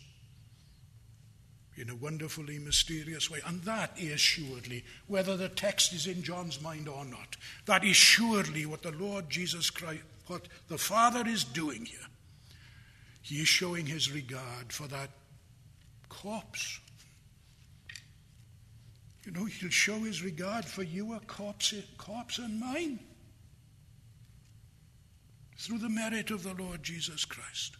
in 1.77 1.89
a 1.89 1.95
wonderfully 1.95 2.59
mysterious 2.59 3.31
way. 3.31 3.39
And 3.47 3.63
that 3.63 3.93
is 3.97 4.21
surely, 4.21 4.85
whether 5.07 5.37
the 5.37 5.49
text 5.49 5.93
is 5.93 6.09
in 6.09 6.25
John's 6.25 6.61
mind 6.61 6.89
or 6.89 7.05
not, 7.05 7.37
that 7.67 7.85
is 7.85 7.95
surely 7.95 8.67
what 8.67 8.83
the 8.83 8.91
Lord 8.91 9.31
Jesus 9.31 9.71
Christ, 9.71 10.03
what 10.27 10.49
the 10.67 10.77
Father 10.77 11.23
is 11.25 11.45
doing 11.45 11.85
here. 11.85 12.09
He 13.23 13.37
is 13.37 13.49
showing 13.49 13.87
his 13.87 14.11
regard 14.11 14.73
for 14.73 14.89
that 14.89 15.11
corpse. 16.09 16.81
You 19.25 19.31
know, 19.31 19.45
he'll 19.45 19.71
show 19.71 20.01
his 20.01 20.25
regard 20.25 20.65
for 20.65 20.83
you, 20.83 21.15
a 21.15 21.21
corpse, 21.21 21.73
corpse 21.97 22.39
and 22.39 22.59
mine, 22.59 22.99
through 25.63 25.79
the 25.79 25.89
merit 25.89 26.33
of 26.33 26.43
the 26.43 26.55
Lord 26.55 26.83
Jesus 26.83 27.25
Christ. 27.25 27.77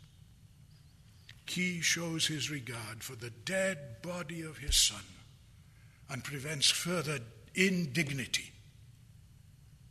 He 1.49 1.81
shows 1.81 2.29
his 2.29 2.49
regard 2.49 3.03
for 3.03 3.17
the 3.17 3.31
dead 3.31 4.01
body 4.03 4.43
of 4.43 4.59
his 4.59 4.77
son 4.77 5.03
and 6.09 6.23
prevents 6.23 6.71
further 6.71 7.19
indignity 7.57 8.53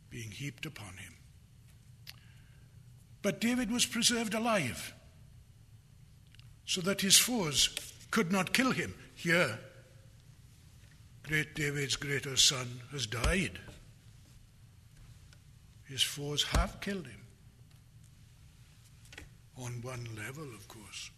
being 0.08 0.30
heaped 0.30 0.64
upon 0.64 0.94
him. 0.96 1.14
But 3.20 3.42
David 3.42 3.70
was 3.70 3.84
preserved 3.84 4.32
alive 4.32 4.94
so 6.64 6.80
that 6.80 7.02
his 7.02 7.18
foes 7.18 7.76
could 8.10 8.32
not 8.32 8.54
kill 8.54 8.70
him. 8.70 8.94
Here, 9.14 9.58
great 11.24 11.54
David's 11.54 11.96
greater 11.96 12.36
son 12.38 12.80
has 12.90 13.06
died. 13.06 13.60
His 15.84 16.02
foes 16.02 16.44
have 16.44 16.80
killed 16.80 17.06
him. 17.06 17.21
On 19.62 19.72
one 19.82 20.08
level, 20.16 20.42
of 20.42 20.66
course. 20.66 21.10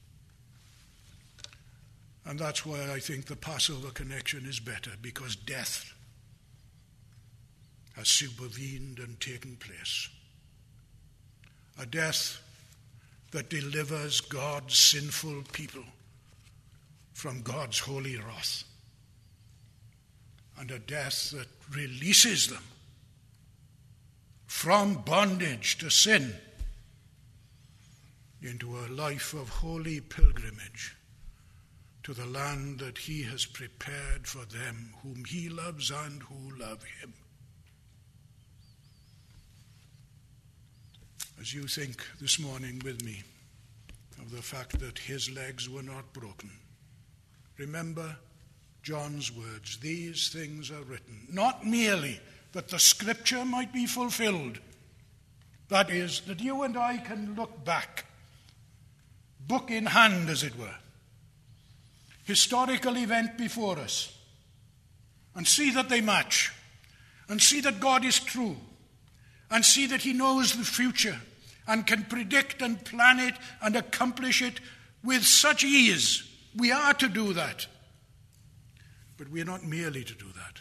And 2.26 2.38
that's 2.38 2.66
why 2.66 2.92
I 2.92 3.00
think 3.00 3.26
the 3.26 3.36
Passover 3.36 3.90
connection 3.90 4.44
is 4.46 4.60
better, 4.60 4.90
because 5.00 5.34
death 5.34 5.94
has 7.96 8.08
supervened 8.08 8.98
and 8.98 9.18
taken 9.18 9.56
place. 9.56 10.08
A 11.78 11.86
death 11.86 12.40
that 13.30 13.48
delivers 13.48 14.20
God's 14.20 14.76
sinful 14.78 15.44
people 15.52 15.84
from 17.14 17.40
God's 17.42 17.78
holy 17.78 18.16
wrath, 18.16 18.64
and 20.58 20.70
a 20.70 20.78
death 20.78 21.30
that 21.30 21.48
releases 21.74 22.48
them 22.48 22.62
from 24.46 24.94
bondage 24.94 25.78
to 25.78 25.90
sin 25.90 26.34
into 28.44 28.78
a 28.78 28.92
life 28.92 29.34
of 29.34 29.48
holy 29.48 30.00
pilgrimage 30.00 30.96
to 32.02 32.14
the 32.14 32.26
land 32.26 32.78
that 32.78 32.98
He 32.98 33.22
has 33.22 33.46
prepared 33.46 34.26
for 34.26 34.44
them 34.44 34.94
whom 35.02 35.24
He 35.24 35.48
loves 35.48 35.90
and 35.90 36.22
who 36.22 36.56
love 36.58 36.82
Him. 37.00 37.14
as 41.44 41.52
you 41.52 41.66
think 41.66 42.02
this 42.22 42.40
morning 42.40 42.80
with 42.86 43.04
me 43.04 43.22
of 44.18 44.30
the 44.30 44.40
fact 44.40 44.78
that 44.78 44.98
his 44.98 45.30
legs 45.30 45.68
were 45.68 45.82
not 45.82 46.10
broken, 46.14 46.50
remember 47.58 48.16
John's 48.82 49.30
words. 49.30 49.76
These 49.76 50.30
things 50.30 50.70
are 50.70 50.82
written 50.84 51.26
not 51.30 51.66
merely 51.66 52.18
that 52.52 52.68
the 52.68 52.78
scripture 52.78 53.44
might 53.44 53.74
be 53.74 53.84
fulfilled. 53.84 54.58
That 55.68 55.90
is, 55.90 56.20
that 56.22 56.40
you 56.40 56.62
and 56.62 56.78
I 56.78 56.96
can 56.96 57.34
look 57.34 57.62
back, 57.62 58.06
book 59.46 59.70
in 59.70 59.86
hand, 59.86 60.28
as 60.28 60.42
it 60.42 60.58
were, 60.58 60.74
historical 62.24 62.96
event 62.96 63.36
before 63.36 63.78
us, 63.78 64.16
and 65.34 65.46
see 65.46 65.70
that 65.70 65.88
they 65.88 66.00
match, 66.00 66.52
and 67.28 67.40
see 67.40 67.60
that 67.60 67.80
God 67.80 68.04
is 68.04 68.18
true, 68.18 68.56
and 69.50 69.64
see 69.64 69.86
that 69.86 70.02
He 70.02 70.12
knows 70.12 70.52
the 70.52 70.64
future 70.64 71.20
and 71.66 71.86
can 71.86 72.04
predict 72.04 72.60
and 72.60 72.84
plan 72.84 73.18
it 73.18 73.34
and 73.62 73.76
accomplish 73.76 74.42
it 74.42 74.60
with 75.02 75.24
such 75.24 75.64
ease. 75.64 76.28
We 76.56 76.72
are 76.72 76.94
to 76.94 77.08
do 77.08 77.32
that. 77.32 77.66
But 79.16 79.30
we 79.30 79.40
are 79.40 79.46
not 79.46 79.64
merely 79.64 80.04
to 80.04 80.14
do 80.14 80.26
that. 80.26 80.60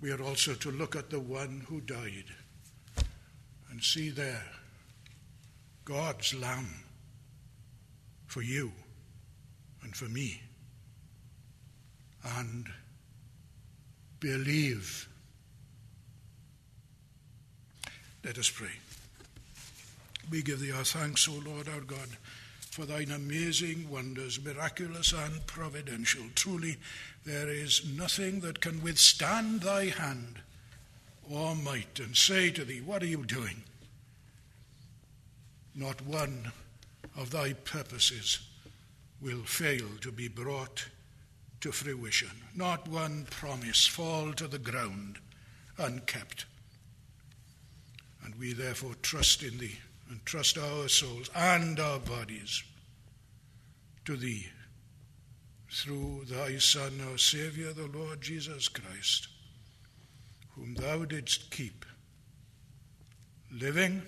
We 0.00 0.12
are 0.12 0.22
also 0.22 0.54
to 0.54 0.70
look 0.70 0.94
at 0.94 1.10
the 1.10 1.20
one 1.20 1.64
who 1.68 1.80
died 1.80 2.26
and 3.70 3.82
see 3.82 4.10
there 4.10 4.44
God's 5.86 6.34
Lamb 6.34 6.68
for 8.26 8.42
you 8.42 8.72
and 9.82 9.94
for 9.94 10.06
me. 10.06 10.42
And 12.38 12.66
believe. 14.18 15.08
Let 18.24 18.36
us 18.36 18.50
pray. 18.50 18.72
We 20.28 20.42
give 20.42 20.58
thee 20.58 20.72
our 20.72 20.82
thanks, 20.82 21.28
O 21.28 21.34
Lord 21.34 21.68
our 21.68 21.80
God, 21.82 22.08
for 22.72 22.84
thine 22.84 23.12
amazing 23.12 23.88
wonders, 23.88 24.44
miraculous 24.44 25.12
and 25.12 25.46
providential. 25.46 26.24
Truly, 26.34 26.78
there 27.24 27.48
is 27.48 27.86
nothing 27.96 28.40
that 28.40 28.60
can 28.60 28.82
withstand 28.82 29.60
thy 29.60 29.84
hand 29.84 30.40
or 31.30 31.54
might 31.54 32.00
and 32.00 32.16
say 32.16 32.50
to 32.50 32.64
thee, 32.64 32.80
What 32.80 33.04
are 33.04 33.06
you 33.06 33.24
doing? 33.24 33.62
Not 35.76 36.00
one 36.06 36.52
of 37.16 37.30
thy 37.30 37.52
purposes 37.52 38.40
will 39.20 39.42
fail 39.42 39.86
to 40.00 40.10
be 40.10 40.26
brought 40.26 40.86
to 41.60 41.70
fruition. 41.70 42.30
Not 42.54 42.88
one 42.88 43.26
promise 43.30 43.86
fall 43.86 44.32
to 44.32 44.48
the 44.48 44.58
ground 44.58 45.18
unkept. 45.76 46.46
And 48.24 48.34
we 48.36 48.54
therefore 48.54 48.94
trust 49.02 49.42
in 49.42 49.58
thee 49.58 49.78
and 50.08 50.24
trust 50.24 50.56
our 50.56 50.88
souls 50.88 51.30
and 51.34 51.78
our 51.78 51.98
bodies 51.98 52.62
to 54.06 54.16
thee 54.16 54.46
through 55.70 56.24
thy 56.26 56.56
Son, 56.56 57.00
our 57.10 57.18
Saviour, 57.18 57.74
the 57.74 57.86
Lord 57.86 58.22
Jesus 58.22 58.68
Christ, 58.68 59.28
whom 60.54 60.74
thou 60.74 61.04
didst 61.04 61.50
keep, 61.50 61.84
living 63.52 64.02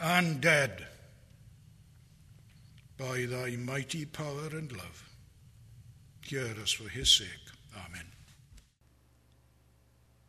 and 0.00 0.40
dead, 0.40 0.86
by 2.96 3.26
thy 3.26 3.56
mighty 3.56 4.04
power 4.04 4.48
and 4.52 4.72
love. 4.72 5.10
Hear 6.24 6.54
us 6.62 6.72
for 6.72 6.88
his 6.88 7.10
sake. 7.10 7.28
Amen. 7.76 8.06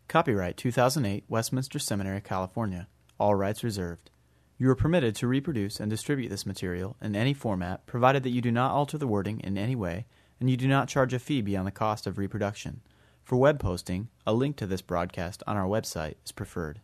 Copyright 0.07 0.57
2008 0.57 1.23
Westminster 1.29 1.79
Seminary, 1.79 2.21
California. 2.21 2.87
All 3.19 3.35
rights 3.35 3.63
reserved. 3.63 4.09
You 4.57 4.69
are 4.69 4.75
permitted 4.75 5.15
to 5.15 5.27
reproduce 5.27 5.79
and 5.79 5.89
distribute 5.89 6.29
this 6.29 6.45
material 6.45 6.97
in 7.01 7.15
any 7.15 7.33
format 7.33 7.85
provided 7.85 8.23
that 8.23 8.29
you 8.29 8.41
do 8.41 8.51
not 8.51 8.71
alter 8.71 8.97
the 8.97 9.07
wording 9.07 9.39
in 9.39 9.57
any 9.57 9.75
way 9.75 10.05
and 10.39 10.49
you 10.49 10.57
do 10.57 10.67
not 10.67 10.87
charge 10.87 11.13
a 11.13 11.19
fee 11.19 11.41
beyond 11.41 11.67
the 11.67 11.71
cost 11.71 12.07
of 12.07 12.17
reproduction. 12.17 12.81
For 13.23 13.37
web 13.37 13.59
posting, 13.59 14.09
a 14.25 14.33
link 14.33 14.57
to 14.57 14.67
this 14.67 14.81
broadcast 14.81 15.43
on 15.47 15.55
our 15.55 15.67
website 15.67 16.15
is 16.25 16.31
preferred. 16.31 16.81